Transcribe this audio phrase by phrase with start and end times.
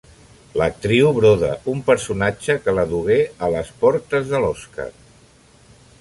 [0.59, 3.19] L'actriu broda un personatge que la dugué
[3.49, 4.93] a les portes de l'Oscar.